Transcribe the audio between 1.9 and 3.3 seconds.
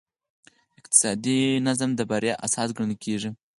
د بریا اساس ګڼل کېږي.